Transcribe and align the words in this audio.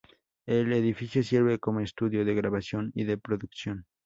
El 0.47 0.73
edificio 0.73 1.21
sirve 1.21 1.59
como 1.59 1.79
estudio 1.81 2.25
de 2.25 2.33
grabación 2.33 2.91
y 2.95 3.03
de 3.03 3.19
producción. 3.19 3.85